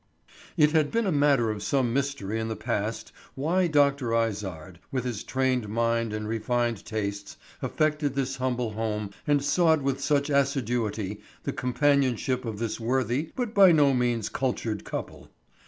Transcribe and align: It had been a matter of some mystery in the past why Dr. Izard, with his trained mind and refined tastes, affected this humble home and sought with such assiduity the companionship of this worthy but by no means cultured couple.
It 0.57 0.71
had 0.71 0.89
been 0.89 1.05
a 1.05 1.11
matter 1.11 1.51
of 1.51 1.61
some 1.61 1.93
mystery 1.93 2.39
in 2.39 2.47
the 2.47 2.55
past 2.55 3.11
why 3.35 3.67
Dr. 3.67 4.15
Izard, 4.15 4.79
with 4.91 5.03
his 5.03 5.23
trained 5.23 5.69
mind 5.69 6.11
and 6.11 6.27
refined 6.27 6.83
tastes, 6.83 7.37
affected 7.61 8.15
this 8.15 8.37
humble 8.37 8.71
home 8.71 9.11
and 9.27 9.43
sought 9.45 9.83
with 9.83 10.01
such 10.01 10.31
assiduity 10.31 11.21
the 11.43 11.53
companionship 11.53 12.45
of 12.45 12.57
this 12.57 12.79
worthy 12.79 13.31
but 13.35 13.53
by 13.53 13.71
no 13.71 13.93
means 13.93 14.27
cultured 14.27 14.83
couple. 14.83 15.29